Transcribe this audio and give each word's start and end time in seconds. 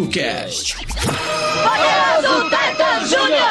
TokuCast. 0.00 0.76
Poderoso 0.76 2.48
Titan 2.48 3.06
Júnior! 3.06 3.50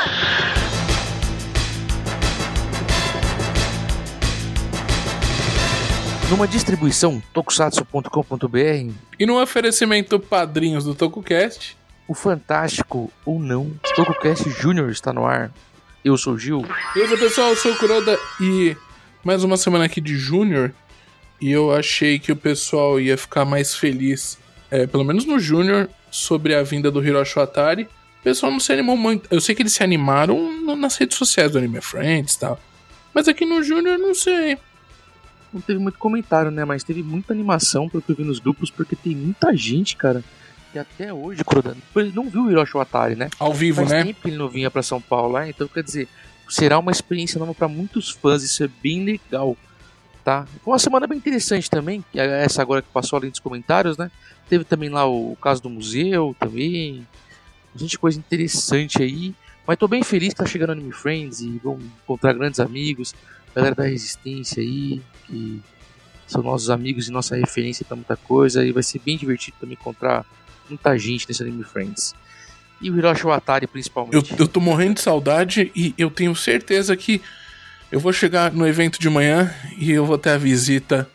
Numa 6.31 6.47
distribuição 6.47 7.21
tokusatsu.com.br, 7.33 8.93
E 9.19 9.25
no 9.27 9.39
oferecimento 9.39 10.19
padrinhos 10.19 10.85
do 10.85 10.95
TokuCast, 10.95 11.77
o 12.07 12.15
fantástico 12.15 13.11
ou 13.23 13.39
não 13.39 13.71
TokuCast 13.95 14.49
Júnior 14.49 14.89
está 14.89 15.13
no 15.13 15.27
ar. 15.27 15.51
Eu 16.03 16.17
sou 16.17 16.33
o 16.33 16.39
Gil. 16.39 16.65
Beleza, 16.95 17.15
pessoal? 17.17 17.49
Eu 17.49 17.57
sou 17.57 17.73
o 17.73 17.77
Kuroda 17.77 18.17
e 18.41 18.75
mais 19.23 19.43
uma 19.43 19.55
semana 19.55 19.85
aqui 19.85 20.01
de 20.01 20.17
Júnior. 20.17 20.73
E 21.39 21.51
eu 21.51 21.71
achei 21.71 22.17
que 22.17 22.31
o 22.31 22.35
pessoal 22.35 22.99
ia 22.99 23.15
ficar 23.17 23.45
mais 23.45 23.75
feliz, 23.75 24.39
é, 24.71 24.87
pelo 24.87 25.03
menos 25.03 25.25
no 25.25 25.39
Júnior, 25.39 25.87
sobre 26.11 26.55
a 26.55 26.63
vinda 26.63 26.89
do 26.91 27.03
Hiroshi 27.03 27.39
Atari. 27.39 27.83
O 27.83 28.23
pessoal 28.23 28.51
não 28.51 28.59
se 28.59 28.71
animou 28.73 28.97
muito. 28.97 29.27
Eu 29.31 29.39
sei 29.39 29.55
que 29.55 29.61
eles 29.61 29.73
se 29.73 29.83
animaram 29.83 30.75
nas 30.75 30.97
redes 30.97 31.17
sociais 31.17 31.51
do 31.51 31.57
Anime 31.57 31.81
Friends 31.81 32.33
e 32.33 32.39
tal. 32.39 32.59
Mas 33.13 33.27
aqui 33.27 33.45
no 33.45 33.63
Júnior, 33.63 33.97
não 33.97 34.13
sei. 34.13 34.57
Não 35.53 35.61
teve 35.61 35.79
muito 35.79 35.97
comentário, 35.97 36.51
né? 36.51 36.63
Mas 36.65 36.83
teve 36.83 37.01
muita 37.01 37.33
animação, 37.33 37.89
pelo 37.89 38.03
que 38.03 38.11
eu 38.11 38.15
vi 38.15 38.23
nos 38.23 38.39
grupos, 38.39 38.69
porque 38.69 38.95
tem 38.95 39.15
muita 39.15 39.55
gente, 39.55 39.95
cara, 39.95 40.23
que 40.71 40.77
até 40.77 41.11
hoje, 41.11 41.41
ele 41.95 42.11
não 42.13 42.29
viu 42.29 42.43
o 42.43 42.51
Hiroshi 42.51 42.77
Watari, 42.77 43.15
né? 43.15 43.29
Ao 43.39 43.53
vivo, 43.53 43.77
Faz 43.77 43.89
né? 43.89 44.03
tempo 44.03 44.27
ele 44.27 44.37
não 44.37 44.47
vinha 44.47 44.69
pra 44.69 44.83
São 44.83 45.01
Paulo 45.01 45.33
lá, 45.33 45.49
então 45.49 45.67
quer 45.67 45.83
dizer, 45.83 46.07
será 46.47 46.77
uma 46.77 46.91
experiência 46.91 47.39
nova 47.39 47.55
pra 47.55 47.67
muitos 47.67 48.11
fãs, 48.11 48.43
isso 48.43 48.63
é 48.63 48.69
bem 48.81 49.03
legal, 49.03 49.57
tá? 50.23 50.45
Foi 50.63 50.73
uma 50.73 50.79
semana 50.79 51.07
bem 51.07 51.17
interessante 51.17 51.69
também, 51.69 52.03
que 52.11 52.19
é 52.19 52.43
essa 52.43 52.61
agora 52.61 52.81
que 52.81 52.89
passou 52.89 53.17
além 53.17 53.29
dos 53.29 53.39
comentários, 53.39 53.97
né? 53.97 54.11
Teve 54.49 54.63
também 54.63 54.89
lá 54.89 55.05
o 55.05 55.35
caso 55.41 55.61
do 55.61 55.69
museu 55.69 56.35
também, 56.39 57.07
bastante 57.73 57.97
coisa 57.99 58.17
interessante 58.17 59.01
aí. 59.01 59.33
Mas 59.65 59.77
tô 59.77 59.87
bem 59.87 60.01
feliz 60.01 60.29
que 60.29 60.35
tá 60.35 60.45
chegando 60.45 60.71
Anime 60.71 60.91
Friends 60.91 61.41
e 61.41 61.59
vão 61.63 61.79
encontrar 62.03 62.33
grandes 62.33 62.59
amigos, 62.59 63.13
galera 63.55 63.75
da 63.75 63.83
Resistência 63.83 64.61
aí, 64.61 65.01
que 65.27 65.61
são 66.25 66.41
nossos 66.41 66.69
amigos 66.69 67.07
e 67.07 67.11
nossa 67.11 67.35
referência 67.35 67.85
pra 67.85 67.95
muita 67.95 68.17
coisa, 68.17 68.65
e 68.65 68.71
vai 68.71 68.83
ser 68.83 68.99
bem 68.99 69.17
divertido 69.17 69.57
também 69.59 69.77
encontrar 69.79 70.25
muita 70.67 70.97
gente 70.97 71.27
nesse 71.27 71.43
Anime 71.43 71.63
Friends. 71.63 72.15
E 72.81 72.89
o 72.89 72.97
Hiroshi 72.97 73.25
Watari 73.25 73.67
principalmente. 73.67 74.31
Eu, 74.31 74.37
eu 74.39 74.47
tô 74.47 74.59
morrendo 74.59 74.95
de 74.95 75.01
saudade 75.01 75.71
e 75.75 75.93
eu 75.97 76.09
tenho 76.09 76.35
certeza 76.35 76.95
que 76.95 77.21
eu 77.91 77.99
vou 77.99 78.13
chegar 78.13 78.51
no 78.51 78.67
evento 78.67 78.99
de 78.99 79.09
manhã 79.09 79.53
e 79.77 79.91
eu 79.91 80.05
vou 80.05 80.17
ter 80.17 80.31
a 80.31 80.37
visita 80.37 81.07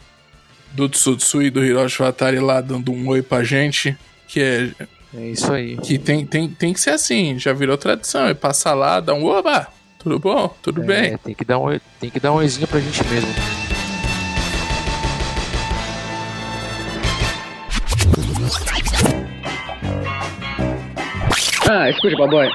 do 0.73 0.89
Tsutsui 0.89 1.47
e 1.47 1.51
do 1.51 1.65
Hiroshi 1.65 2.03
Watari 2.03 2.39
lá 2.41 2.61
dando 2.61 2.93
um 2.93 3.09
oi 3.09 3.23
pra 3.23 3.45
gente. 3.45 3.97
Que 4.27 4.41
é. 4.41 4.71
É 5.17 5.29
isso 5.29 5.53
aí. 5.53 5.77
Que 5.77 5.97
tem, 5.99 6.27
tem, 6.27 6.49
tem 6.49 6.73
que 6.73 6.81
ser 6.81 6.91
assim, 6.91 7.39
já 7.39 7.53
virou 7.53 7.77
tradição. 7.79 8.27
É 8.27 8.35
passar 8.35 8.75
lá, 8.75 8.99
dar 8.99 9.15
um 9.15 9.25
oba! 9.25 9.69
Tudo 10.01 10.19
bom? 10.19 10.55
Tudo 10.61 10.83
É, 10.83 10.87
bem? 10.87 11.17
tem 11.19 11.35
que 11.35 11.45
dar 11.45 11.59
um, 11.59 11.79
tem 12.01 12.11
que 12.11 12.19
dar 12.21 12.33
um 12.33 12.37
oizinho 12.37 12.67
pra 12.67 12.81
gente 12.81 13.03
mesmo. 13.07 13.29
Ah, 21.69 21.89
escute, 21.91 22.17
Baboy. 22.17 22.49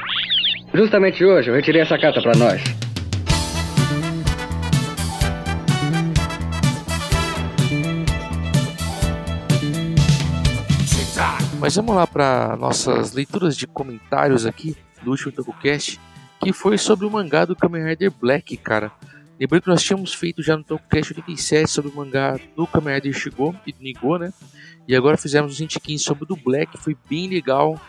Justamente 0.73 1.23
hoje 1.25 1.49
eu 1.49 1.55
retirei 1.55 1.81
essa 1.81 1.97
carta 1.97 2.21
pra 2.21 2.35
nós. 2.35 2.61
Mas 11.59 11.75
vamos 11.75 11.93
lá 11.93 12.07
para 12.07 12.55
nossas 12.55 13.11
leituras 13.11 13.57
de 13.57 13.67
comentários 13.67 14.45
aqui 14.45 14.77
do 15.03 15.11
último 15.11 15.31
TokuCast, 15.31 15.99
que 16.41 16.53
foi 16.53 16.77
sobre 16.77 17.05
o 17.05 17.11
mangá 17.11 17.43
do 17.43 17.53
Kamen 17.53 17.83
Rider 17.83 18.11
Black, 18.11 18.55
cara. 18.55 18.89
Lembrando 19.37 19.63
que 19.63 19.69
nós 19.69 19.83
tínhamos 19.83 20.13
feito 20.13 20.41
já 20.41 20.55
no 20.55 20.63
TokuCast 20.63 21.13
87 21.13 21.69
sobre 21.69 21.91
o 21.91 21.95
mangá 21.95 22.39
do 22.55 22.65
Kamen 22.65 22.95
Rider 22.95 23.13
Shigo 23.13 23.53
e 23.67 23.73
do 23.73 23.83
Nigo, 23.83 24.17
né? 24.17 24.31
E 24.87 24.95
agora 24.95 25.17
fizemos 25.17 25.51
o 25.51 25.55
115 25.55 26.01
sobre 26.01 26.23
o 26.23 26.27
do 26.27 26.37
Black, 26.37 26.77
foi 26.77 26.95
bem 27.09 27.27
legal 27.27 27.79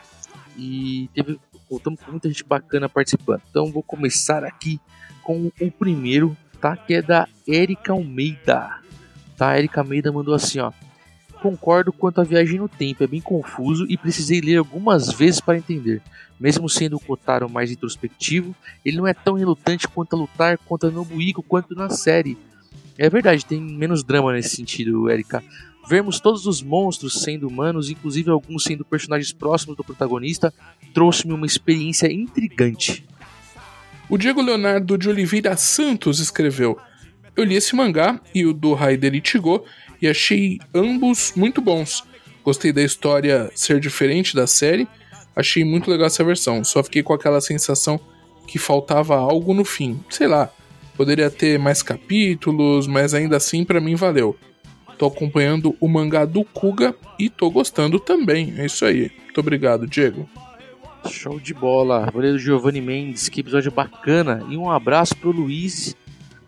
e 0.57 1.09
teve 1.15 1.39
voltamos 1.71 2.01
com 2.03 2.11
muita 2.11 2.29
gente 2.29 2.43
bacana 2.43 2.89
participando. 2.89 3.43
Então 3.49 3.71
vou 3.71 3.85
começar 3.85 4.43
aqui 4.43 4.81
com 5.23 5.53
o 5.61 5.71
primeiro, 5.71 6.37
tá? 6.61 6.77
Que 6.77 6.95
é 6.95 7.03
da 7.03 7.29
Erika 7.47 7.93
Almeida. 7.93 8.81
Tá? 9.37 9.57
Erika 9.57 9.81
Almeida 9.81 10.11
mandou 10.11 10.35
assim, 10.35 10.59
ó. 10.59 10.73
Concordo 11.41 11.93
quanto 11.93 12.21
à 12.21 12.25
viagem 12.25 12.59
no 12.59 12.69
tempo, 12.69 13.03
é 13.03 13.07
bem 13.07 13.21
confuso 13.21 13.87
e 13.89 13.97
precisei 13.97 14.41
ler 14.41 14.57
algumas 14.57 15.11
vezes 15.13 15.41
para 15.41 15.57
entender. 15.57 16.03
Mesmo 16.39 16.69
sendo 16.69 16.97
o 16.97 17.01
Kotaro 17.01 17.49
mais 17.49 17.71
introspectivo, 17.71 18.55
ele 18.85 18.99
não 18.99 19.07
é 19.07 19.15
tão 19.15 19.35
relutante 19.35 19.89
quanto 19.89 20.15
a 20.15 20.19
lutar 20.19 20.59
contra 20.59 20.91
Nobuiko 20.91 21.43
quanto 21.43 21.75
na 21.75 21.89
série. 21.89 22.37
É 22.99 23.09
verdade, 23.09 23.47
tem 23.47 23.61
menos 23.61 24.05
drama 24.05 24.33
nesse 24.33 24.55
sentido, 24.55 25.11
Erika. 25.11 25.43
Vermos 25.89 26.21
todos 26.21 26.47
os 26.47 26.63
monstros 26.63 27.23
sendo 27.23 27.49
humanos, 27.49 27.89
inclusive 27.89 28.31
alguns 28.31 28.65
sendo 28.65 28.85
personagens 28.85 29.33
próximos 29.33 29.77
do 29.77 29.83
protagonista, 29.83 30.53
trouxe-me 30.93 31.33
uma 31.33 31.47
experiência 31.47 32.13
intrigante. 32.13 33.05
O 34.09 34.19
Diego 34.19 34.43
Leonardo 34.43 34.99
de 34.99 35.09
Oliveira 35.09 35.57
Santos 35.57 36.21
escreveu: 36.21 36.79
Eu 37.35 37.45
li 37.45 37.55
esse 37.55 37.75
mangá 37.75 38.21
e 38.35 38.45
o 38.45 38.53
do 38.53 38.75
Raider 38.75 39.15
Ichigo 39.15 39.65
e 40.01 40.09
achei 40.09 40.59
ambos 40.75 41.33
muito 41.37 41.61
bons. 41.61 42.05
Gostei 42.45 42.73
da 42.73 42.83
história 42.83 43.51
ser 43.55 43.81
diferente 43.81 44.35
da 44.35 44.47
série, 44.47 44.89
achei 45.37 45.65
muito 45.65 45.91
legal 45.91 46.07
essa 46.07 46.25
versão. 46.25 46.65
Só 46.65 46.83
fiquei 46.83 47.03
com 47.03 47.13
aquela 47.13 47.41
sensação 47.41 48.01
que 48.47 48.59
faltava 48.59 49.17
algo 49.17 49.55
no 49.55 49.65
fim. 49.65 50.01
Sei 50.09 50.27
lá, 50.27 50.51
poderia 50.97 51.31
ter 51.31 51.59
mais 51.59 51.83
capítulos, 51.83 52.87
mas 52.87 53.15
ainda 53.15 53.37
assim 53.37 53.65
pra 53.65 53.81
mim 53.81 53.95
valeu. 53.95 54.37
Tô 54.99 55.07
acompanhando 55.07 55.75
o 55.81 55.89
mangá 55.89 56.25
do 56.25 56.45
Kuga 56.45 56.95
e 57.19 57.31
tô 57.31 57.51
gostando 57.51 57.99
também. 57.99 58.55
É 58.59 58.67
isso 58.67 58.85
aí. 58.85 59.11
Muito 59.25 59.41
obrigado, 59.41 59.87
Diego. 59.87 60.29
Show 61.09 61.41
de 61.41 61.55
bola. 61.55 62.11
Valeu, 62.13 62.39
Giovanni 62.39 62.81
Mendes, 62.81 63.29
que 63.29 63.41
episódio 63.41 63.71
bacana. 63.71 64.45
E 64.51 64.57
um 64.57 64.71
abraço 64.71 65.17
pro 65.17 65.31
Luiz, 65.31 65.97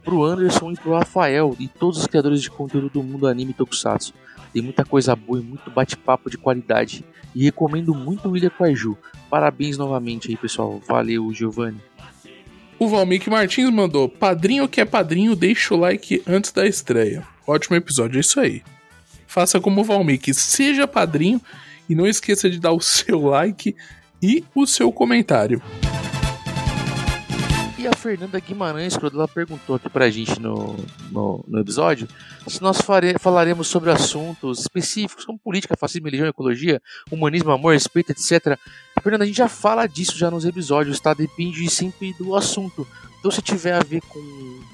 pro 0.05 0.25
Anderson 0.25 0.73
e 0.73 0.77
pro 0.77 0.95
Rafael 0.95 1.57
e 1.59 1.69
todos 1.69 1.99
os 1.99 2.07
criadores 2.07 2.43
de 2.43 2.51
conteúdo 2.51 2.89
do 2.89 3.03
mundo 3.03 3.27
anime 3.27 3.53
Tokusatsu. 3.53 4.13
Tem 4.53 4.63
muita 4.63 4.85
coisa 4.85 5.17
boa 5.17 5.41
e 5.41 5.43
muito 5.43 5.71
bate-papo 5.71 6.29
de 6.29 6.37
qualidade. 6.37 7.05
E 7.35 7.45
recomendo 7.45 7.95
muito 7.95 8.29
o 8.29 8.33
William 8.33 8.51
Kaiju. 8.51 8.97
Parabéns 9.31 9.79
novamente 9.79 10.29
aí, 10.29 10.37
pessoal. 10.37 10.81
Valeu, 10.87 11.33
Giovanni. 11.33 11.81
O 12.79 12.89
Valmik 12.89 13.31
Martins 13.31 13.71
mandou: 13.71 14.09
Padrinho 14.09 14.69
que 14.69 14.81
é 14.81 14.85
padrinho, 14.85 15.35
deixa 15.35 15.73
o 15.73 15.79
like 15.79 16.23
antes 16.27 16.53
da 16.53 16.67
estreia. 16.67 17.27
Ótimo 17.47 17.77
episódio, 17.77 18.19
é 18.19 18.21
isso 18.21 18.39
aí. 18.39 18.63
Faça 19.27 19.59
como 19.59 19.81
o 19.81 19.85
Valmik, 19.85 20.35
seja 20.35 20.87
padrinho 20.87 21.41
e 21.89 21.95
não 21.95 22.07
esqueça 22.07 22.51
de 22.51 22.61
dar 22.61 22.73
o 22.73 22.81
seu 22.83 23.21
like 23.21 23.75
e 24.23 24.45
o 24.55 24.67
seu 24.67 24.93
comentário. 24.93 25.63
E 27.83 27.89
a 27.89 27.93
Fernanda 27.93 28.39
Guimarães, 28.39 28.97
quando 28.97 29.17
ela 29.17 29.27
perguntou 29.27 29.75
aqui 29.75 29.91
pra 29.91 30.09
gente 30.09 30.41
no, 30.41 30.77
no, 31.11 31.45
no 31.49 31.59
episódio, 31.59 32.07
se 32.47 32.63
nós 32.63 32.81
fare, 32.81 33.19
falaremos 33.19 33.67
sobre 33.67 33.91
assuntos 33.91 34.61
específicos 34.61 35.25
como 35.25 35.37
política, 35.37 35.77
fascismo, 35.77 36.07
religião, 36.07 36.29
ecologia, 36.29 36.81
humanismo, 37.11 37.51
amor, 37.51 37.73
respeito, 37.73 38.13
etc. 38.13 38.57
Fernanda, 39.03 39.25
a 39.25 39.27
gente 39.27 39.37
já 39.37 39.49
fala 39.49 39.89
disso 39.89 40.17
já 40.17 40.31
nos 40.31 40.45
episódios, 40.45 41.01
tá? 41.01 41.13
Depende 41.13 41.69
sempre 41.69 42.13
do 42.13 42.37
assunto. 42.37 42.87
Então, 43.19 43.33
se 43.33 43.43
tiver 43.43 43.73
a 43.75 43.81
ver 43.83 44.01
com, 44.03 44.21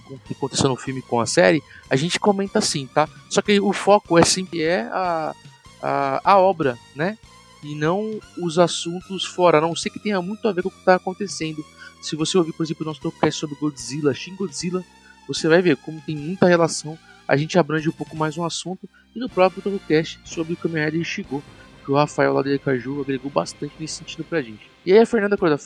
com 0.06 0.14
o 0.14 0.18
que 0.18 0.34
aconteceu 0.34 0.68
no 0.68 0.76
filme 0.76 1.00
com 1.00 1.18
a 1.18 1.24
série, 1.24 1.62
a 1.88 1.96
gente 1.96 2.20
comenta 2.20 2.60
sim, 2.60 2.86
tá? 2.92 3.08
Só 3.30 3.40
que 3.40 3.58
o 3.58 3.72
foco 3.72 4.18
é 4.18 4.22
sempre 4.22 4.60
é 4.60 4.82
a, 4.82 5.34
a, 5.80 6.32
a 6.32 6.38
obra, 6.38 6.76
né? 6.94 7.16
E 7.62 7.74
não 7.74 8.20
os 8.38 8.58
assuntos 8.58 9.24
fora, 9.24 9.58
a 9.58 9.60
não 9.60 9.74
ser 9.74 9.90
que 9.90 9.98
tenha 9.98 10.20
muito 10.22 10.46
a 10.46 10.52
ver 10.52 10.62
com 10.62 10.68
o 10.68 10.72
que 10.72 10.78
está 10.78 10.94
acontecendo. 10.94 11.64
Se 12.00 12.14
você 12.14 12.38
ouvir, 12.38 12.52
por 12.52 12.64
exemplo, 12.64 12.84
o 12.84 12.86
nosso 12.86 13.00
podcast 13.00 13.40
sobre 13.40 13.56
Godzilla, 13.56 14.14
Shin 14.14 14.36
Godzilla, 14.36 14.84
você 15.26 15.48
vai 15.48 15.60
ver 15.60 15.76
como 15.76 16.00
tem 16.00 16.16
muita 16.16 16.46
relação. 16.46 16.98
A 17.26 17.36
gente 17.36 17.58
abrange 17.58 17.88
um 17.88 17.92
pouco 17.92 18.16
mais 18.16 18.38
um 18.38 18.44
assunto. 18.44 18.88
E 19.14 19.18
no 19.18 19.28
próprio 19.28 19.62
podcast 19.62 20.20
sobre 20.24 20.52
o 20.52 20.56
Kamen 20.56 20.84
Rider 20.84 21.04
Shigo, 21.04 21.42
que 21.84 21.90
o 21.90 21.96
Rafael 21.96 22.32
lá 22.32 22.42
de 22.42 22.58
Caju 22.58 23.00
agregou 23.00 23.30
bastante 23.30 23.74
nesse 23.80 23.94
sentido 23.94 24.22
pra 24.22 24.40
gente. 24.40 24.70
E 24.86 24.92
aí 24.92 24.98
a 24.98 25.06
Fernanda 25.06 25.36
Corda 25.36 25.58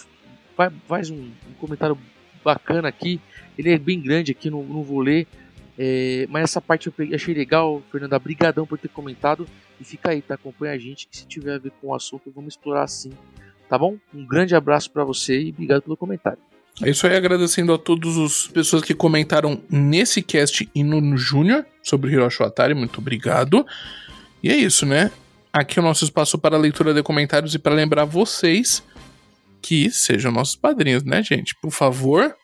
faz 0.86 1.10
um, 1.10 1.16
um 1.16 1.54
comentário 1.60 1.98
bacana 2.42 2.88
aqui. 2.88 3.20
Ele 3.58 3.70
é 3.70 3.78
bem 3.78 4.00
grande 4.00 4.32
aqui, 4.32 4.48
não, 4.50 4.62
não 4.62 4.82
vou 4.82 5.00
ler. 5.00 5.26
É, 5.78 6.26
mas 6.28 6.44
essa 6.44 6.60
parte 6.60 6.86
eu 6.86 6.92
peguei- 6.92 7.14
achei 7.14 7.34
legal, 7.34 7.82
Fernanda. 7.90 8.18
Brigadão 8.18 8.66
por 8.66 8.78
ter 8.78 8.88
comentado. 8.88 9.46
E 9.80 9.84
fica 9.84 10.10
aí, 10.10 10.22
tá? 10.22 10.34
Acompanha 10.34 10.72
a 10.74 10.78
gente 10.78 11.08
que 11.08 11.16
se 11.16 11.26
tiver 11.26 11.54
a 11.54 11.58
ver 11.58 11.72
com 11.80 11.88
o 11.88 11.94
assunto, 11.94 12.30
vamos 12.34 12.54
explorar 12.54 12.86
sim. 12.86 13.12
Tá 13.68 13.78
bom? 13.78 13.96
Um 14.14 14.24
grande 14.26 14.54
abraço 14.54 14.90
pra 14.90 15.02
você 15.02 15.40
e 15.40 15.50
obrigado 15.50 15.82
pelo 15.82 15.96
comentário. 15.96 16.38
É 16.82 16.90
isso 16.90 17.06
aí, 17.06 17.16
agradecendo 17.16 17.72
a 17.72 17.78
todas 17.78 18.16
as 18.18 18.46
pessoas 18.46 18.82
que 18.82 18.94
comentaram 18.94 19.60
nesse 19.68 20.22
cast 20.22 20.68
e 20.74 20.82
no, 20.82 21.16
Júnior 21.16 21.66
sobre 21.82 22.10
Hiroshi 22.12 22.42
Atari. 22.42 22.74
Muito 22.74 22.98
obrigado. 22.98 23.66
E 24.42 24.50
é 24.50 24.56
isso, 24.56 24.86
né? 24.86 25.10
Aqui 25.52 25.78
é 25.78 25.82
o 25.82 25.84
nosso 25.84 26.04
espaço 26.04 26.38
para 26.38 26.56
leitura 26.56 26.94
de 26.94 27.02
comentários 27.02 27.54
e 27.54 27.58
para 27.58 27.74
lembrar 27.74 28.04
vocês 28.04 28.82
que 29.60 29.90
sejam 29.90 30.32
nossos 30.32 30.56
padrinhos, 30.56 31.02
né, 31.04 31.22
gente? 31.22 31.54
Por 31.60 31.70
favor. 31.70 32.34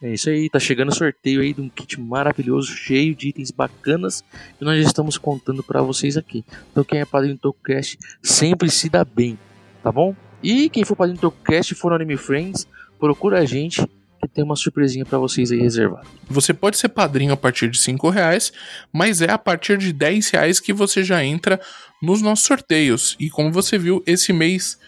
É 0.00 0.12
isso 0.12 0.30
aí, 0.30 0.48
tá 0.48 0.60
chegando 0.60 0.90
o 0.90 0.94
sorteio 0.94 1.40
aí 1.40 1.52
de 1.52 1.60
um 1.60 1.68
kit 1.68 2.00
maravilhoso, 2.00 2.68
cheio 2.68 3.16
de 3.16 3.28
itens 3.30 3.50
bacanas 3.50 4.22
que 4.56 4.64
nós 4.64 4.84
estamos 4.84 5.18
contando 5.18 5.62
para 5.62 5.82
vocês 5.82 6.16
aqui. 6.16 6.44
Então 6.70 6.84
quem 6.84 7.00
é 7.00 7.04
padrinho 7.04 7.34
do 7.34 7.40
TokuCast 7.40 7.98
sempre 8.22 8.70
se 8.70 8.88
dá 8.88 9.04
bem, 9.04 9.36
tá 9.82 9.90
bom? 9.90 10.14
E 10.40 10.70
quem 10.70 10.84
for 10.84 10.94
padrinho 10.94 11.18
do 11.18 11.22
TokuCast 11.22 11.72
e 11.72 11.76
for 11.76 11.92
Anime 11.92 12.16
Friends, 12.16 12.66
procura 12.98 13.40
a 13.40 13.44
gente 13.44 13.84
que 14.20 14.28
tem 14.28 14.44
uma 14.44 14.56
surpresinha 14.56 15.04
para 15.04 15.18
vocês 15.18 15.50
aí 15.50 15.58
reservada. 15.58 16.06
Você 16.28 16.54
pode 16.54 16.76
ser 16.76 16.88
padrinho 16.88 17.32
a 17.32 17.36
partir 17.36 17.68
de 17.68 17.78
5 17.78 18.08
reais, 18.08 18.52
mas 18.92 19.20
é 19.20 19.30
a 19.30 19.38
partir 19.38 19.78
de 19.78 19.92
10 19.92 20.30
reais 20.30 20.60
que 20.60 20.72
você 20.72 21.02
já 21.02 21.24
entra 21.24 21.60
nos 22.02 22.22
nossos 22.22 22.44
sorteios. 22.44 23.16
E 23.18 23.30
como 23.30 23.52
você 23.52 23.78
viu, 23.78 24.02
esse 24.06 24.32
mês, 24.32 24.78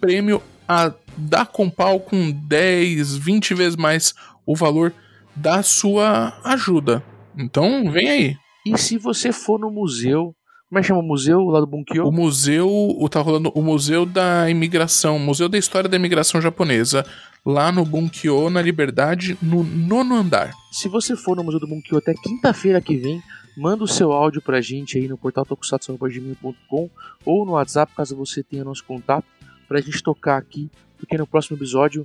prêmio 0.00 0.42
a 0.68 0.92
dar 1.16 1.46
com 1.46 1.70
pau 1.70 2.00
com 2.00 2.30
10, 2.30 3.16
20 3.16 3.54
vezes 3.54 3.76
mais 3.76 4.14
o 4.46 4.54
valor 4.54 4.92
da 5.34 5.62
sua 5.62 6.38
ajuda. 6.44 7.02
Então, 7.36 7.90
vem 7.90 8.08
aí. 8.08 8.36
E 8.64 8.78
se 8.78 8.96
você 8.96 9.32
for 9.32 9.58
no 9.58 9.70
museu 9.70 10.34
como 10.68 10.80
é 10.80 10.82
que 10.82 10.88
chama 10.88 10.98
o 10.98 11.02
museu 11.02 11.44
lá 11.44 11.60
do 11.60 11.66
Bunkyo? 11.66 12.08
O 12.08 12.10
museu, 12.10 12.68
o, 12.68 13.08
tá 13.08 13.20
rolando 13.20 13.52
o 13.54 13.62
Museu 13.62 14.04
da 14.04 14.50
Imigração, 14.50 15.16
Museu 15.16 15.48
da 15.48 15.56
História 15.56 15.88
da 15.88 15.96
Imigração 15.96 16.40
Japonesa, 16.40 17.06
lá 17.44 17.70
no 17.70 17.84
Bunkyo, 17.84 18.50
na 18.50 18.60
Liberdade, 18.60 19.38
no 19.40 19.62
nono 19.62 20.16
andar. 20.16 20.52
Se 20.72 20.88
você 20.88 21.14
for 21.14 21.36
no 21.36 21.44
Museu 21.44 21.60
do 21.60 21.68
Bunkyo 21.68 21.96
até 21.96 22.12
quinta-feira 22.14 22.80
que 22.80 22.96
vem, 22.96 23.22
manda 23.56 23.84
o 23.84 23.88
seu 23.88 24.10
áudio 24.10 24.42
pra 24.42 24.60
gente 24.60 24.98
aí 24.98 25.06
no 25.06 25.16
portal 25.16 25.46
tokusatsu.com 25.46 26.90
ou 27.24 27.46
no 27.46 27.52
WhatsApp, 27.52 27.92
caso 27.94 28.16
você 28.16 28.42
tenha 28.42 28.64
nosso 28.64 28.82
contato, 28.84 29.26
pra 29.68 29.80
gente 29.80 30.02
tocar 30.02 30.36
aqui, 30.36 30.68
porque 30.98 31.16
no 31.16 31.28
próximo 31.28 31.56
episódio 31.56 32.02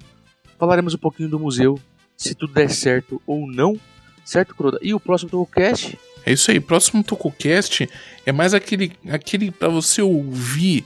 falaremos 0.60 0.94
um 0.94 1.00
pouquinho 1.00 1.30
do 1.30 1.40
museu, 1.40 1.80
se 2.22 2.36
tudo 2.36 2.54
der 2.54 2.70
certo 2.70 3.22
ou 3.26 3.48
não, 3.48 3.80
certo, 4.24 4.54
Croda? 4.54 4.78
E 4.82 4.94
o 4.94 5.00
próximo 5.00 5.30
Tokocast 5.30 5.98
é 6.24 6.34
isso 6.34 6.52
aí. 6.52 6.60
Próximo 6.60 7.04
TokuCast 7.04 7.90
é 8.26 8.32
mais 8.32 8.54
aquele, 8.54 8.94
aquele 9.10 9.50
para 9.50 9.70
você 9.70 10.04
ouvir, 10.04 10.86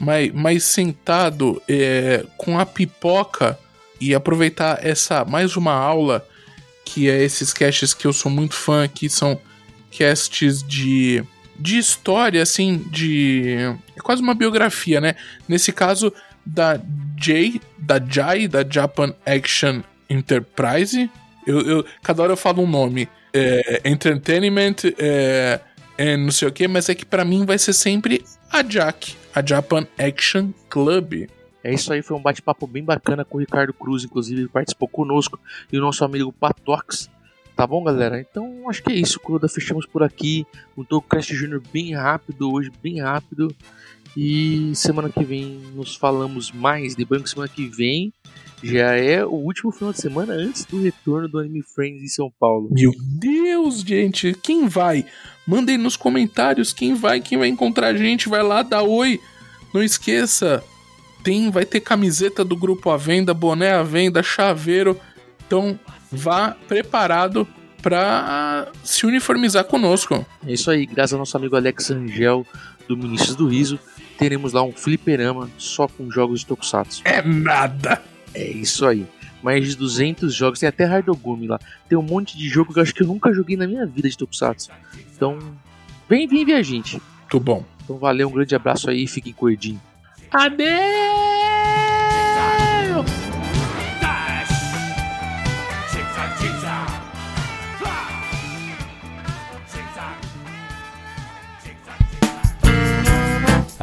mais, 0.00 0.32
mais 0.32 0.64
sentado 0.64 1.62
é, 1.68 2.24
com 2.36 2.58
a 2.58 2.66
pipoca 2.66 3.56
e 4.00 4.14
aproveitar 4.14 4.84
essa 4.84 5.24
mais 5.24 5.56
uma 5.56 5.72
aula 5.72 6.26
que 6.84 7.08
é 7.08 7.22
esses 7.22 7.52
casts 7.52 7.94
que 7.94 8.04
eu 8.04 8.12
sou 8.12 8.30
muito 8.30 8.54
fã, 8.54 8.88
que 8.88 9.08
são 9.08 9.40
casts 9.96 10.62
de 10.62 11.24
de 11.56 11.78
história, 11.78 12.42
assim, 12.42 12.84
de. 12.90 13.56
É 13.96 14.00
quase 14.00 14.20
uma 14.20 14.34
biografia, 14.34 15.00
né? 15.00 15.14
Nesse 15.48 15.72
caso, 15.72 16.12
da 16.44 16.80
J, 17.16 17.60
da 17.78 18.04
Jai, 18.04 18.48
da 18.48 18.64
Japan 18.68 19.14
Action 19.24 19.80
Enterprise. 20.08 21.10
Eu, 21.46 21.60
eu, 21.60 21.86
cada 22.02 22.22
hora 22.22 22.32
eu 22.32 22.36
falo 22.36 22.62
um 22.62 22.66
nome 22.66 23.08
é, 23.32 23.82
entertainment, 23.84 24.76
é, 24.96 25.60
é, 25.98 26.16
não 26.16 26.30
sei 26.30 26.48
o 26.48 26.52
que, 26.52 26.68
mas 26.68 26.88
é 26.88 26.94
que 26.94 27.04
para 27.04 27.24
mim 27.24 27.44
vai 27.44 27.58
ser 27.58 27.72
sempre 27.72 28.24
a 28.50 28.62
Jack, 28.62 29.16
a 29.34 29.44
Japan 29.44 29.86
Action 29.98 30.50
Club. 30.68 31.28
É 31.62 31.72
isso 31.72 31.92
aí, 31.92 32.02
foi 32.02 32.16
um 32.16 32.22
bate-papo 32.22 32.66
bem 32.66 32.84
bacana 32.84 33.24
com 33.24 33.38
o 33.38 33.40
Ricardo 33.40 33.72
Cruz, 33.72 34.04
inclusive 34.04 34.42
ele 34.42 34.48
participou 34.48 34.86
conosco, 34.86 35.40
e 35.72 35.78
o 35.78 35.80
nosso 35.80 36.04
amigo 36.04 36.32
Patox. 36.32 37.10
Tá 37.56 37.66
bom, 37.66 37.82
galera? 37.84 38.20
Então 38.20 38.68
acho 38.68 38.82
que 38.82 38.92
é 38.92 38.96
isso, 38.96 39.20
Cruda. 39.20 39.48
Fechamos 39.48 39.86
por 39.86 40.02
aqui. 40.02 40.44
Um 40.76 40.82
Tococast 40.82 41.32
Júnior 41.34 41.62
bem 41.72 41.94
rápido 41.94 42.52
hoje, 42.52 42.70
bem 42.82 43.00
rápido. 43.00 43.54
E 44.16 44.72
semana 44.74 45.08
que 45.08 45.24
vem 45.24 45.60
nos 45.74 45.96
falamos 45.96 46.52
mais 46.52 46.94
de 46.94 47.04
banco. 47.04 47.28
Semana 47.28 47.48
que 47.48 47.66
vem 47.66 48.12
já 48.62 48.94
é 48.94 49.24
o 49.24 49.32
último 49.32 49.70
final 49.72 49.92
de 49.92 50.00
semana 50.00 50.32
antes 50.32 50.64
do 50.64 50.80
retorno 50.80 51.28
do 51.28 51.38
Anime 51.38 51.62
Friends 51.62 52.02
em 52.02 52.08
São 52.08 52.32
Paulo. 52.38 52.68
Meu 52.70 52.92
Deus, 52.98 53.80
gente, 53.80 54.34
quem 54.42 54.68
vai? 54.68 55.04
Mandem 55.46 55.76
nos 55.76 55.96
comentários 55.96 56.72
quem 56.72 56.94
vai, 56.94 57.20
quem 57.20 57.36
vai 57.36 57.48
encontrar 57.48 57.88
a 57.88 57.96
gente, 57.96 58.28
vai 58.28 58.42
lá, 58.42 58.62
dá 58.62 58.82
oi. 58.82 59.20
Não 59.74 59.82
esqueça, 59.82 60.64
tem, 61.22 61.50
vai 61.50 61.66
ter 61.66 61.80
camiseta 61.80 62.44
do 62.44 62.56
grupo 62.56 62.90
à 62.90 62.96
venda, 62.96 63.34
boné 63.34 63.72
à 63.72 63.82
venda, 63.82 64.22
chaveiro. 64.22 64.98
Então, 65.46 65.78
vá 66.10 66.56
preparado 66.66 67.46
para 67.82 68.72
se 68.82 69.04
uniformizar 69.04 69.64
conosco. 69.64 70.24
É 70.46 70.52
isso 70.54 70.70
aí, 70.70 70.86
graças 70.86 71.12
ao 71.12 71.18
nosso 71.18 71.36
amigo 71.36 71.54
Alex 71.54 71.90
Angel 71.90 72.46
do 72.88 72.96
Ministros 72.96 73.36
do 73.36 73.46
Riso, 73.46 73.78
teremos 74.18 74.52
lá 74.52 74.62
um 74.62 74.72
fliperama 74.72 75.50
só 75.58 75.86
com 75.88 76.10
jogos 76.10 76.40
de 76.40 76.46
Tokusatsu. 76.46 77.02
É 77.04 77.22
nada! 77.22 78.02
É 78.34 78.48
isso 78.48 78.86
aí. 78.86 79.06
Mais 79.42 79.68
de 79.68 79.76
200 79.76 80.34
jogos, 80.34 80.58
tem 80.58 80.68
até 80.68 80.84
Hardogumi 80.84 81.46
lá. 81.46 81.58
Tem 81.88 81.96
um 81.96 82.02
monte 82.02 82.36
de 82.36 82.48
jogo 82.48 82.72
que 82.72 82.78
eu 82.78 82.82
acho 82.82 82.94
que 82.94 83.02
eu 83.02 83.06
nunca 83.06 83.32
joguei 83.32 83.56
na 83.56 83.66
minha 83.66 83.86
vida 83.86 84.08
de 84.08 84.16
Tokusatsu. 84.16 84.70
Então, 85.14 85.38
vem, 86.08 86.26
vem 86.26 86.44
ver 86.44 86.54
a 86.54 86.62
gente. 86.62 87.00
Muito 87.20 87.40
bom. 87.40 87.64
Então 87.84 87.98
valeu, 87.98 88.28
um 88.28 88.32
grande 88.32 88.54
abraço 88.54 88.88
aí 88.88 89.04
e 89.04 89.06
fiquem 89.06 89.32
com 89.32 89.46
o 89.46 89.50
Edinho. 89.50 89.80
Adeus! 90.30 91.03